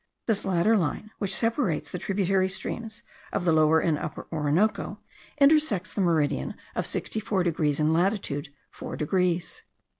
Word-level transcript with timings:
This 0.25 0.45
latter 0.45 0.75
line, 0.77 1.11
which 1.19 1.35
separates 1.35 1.91
the 1.91 1.99
tributary 1.99 2.49
streams 2.49 3.03
of 3.31 3.45
the 3.45 3.53
Lower 3.53 3.79
and 3.79 3.99
Upper 3.99 4.25
Orinoco, 4.31 4.99
intersects 5.37 5.93
the 5.93 6.01
meridian 6.01 6.55
of 6.73 6.87
64 6.87 7.43
degrees 7.43 7.79
in 7.79 7.93
latitude 7.93 8.49
4 8.71 8.97
degrees. 8.97 9.61